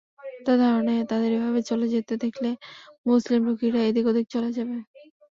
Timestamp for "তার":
0.45-0.57